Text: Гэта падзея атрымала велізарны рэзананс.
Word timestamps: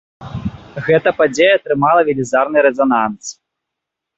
Гэта 0.87 1.09
падзея 1.19 1.51
атрымала 1.59 2.01
велізарны 2.09 2.57
рэзананс. 2.67 3.25